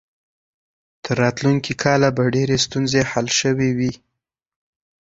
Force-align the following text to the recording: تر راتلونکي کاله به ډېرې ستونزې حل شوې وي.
تر 1.03 1.15
راتلونکي 1.23 1.73
کاله 1.83 2.09
به 2.15 2.23
ډېرې 2.35 2.57
ستونزې 2.65 3.01
حل 3.11 3.27
شوې 3.39 3.69
وي. 3.77 3.91